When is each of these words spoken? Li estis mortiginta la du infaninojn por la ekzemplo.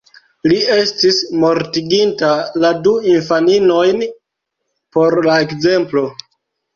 Li 0.51 0.55
estis 0.75 1.17
mortiginta 1.41 2.29
la 2.63 2.71
du 2.87 2.93
infaninojn 3.11 4.01
por 4.97 5.19
la 5.29 5.37
ekzemplo. 5.45 6.03